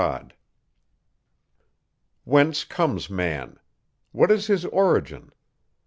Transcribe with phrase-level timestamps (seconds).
[2.23, 3.59] Whence comes man?
[4.11, 5.31] What is his origin?